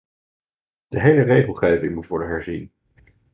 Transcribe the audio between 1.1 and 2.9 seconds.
regelgeving moet worden herzien.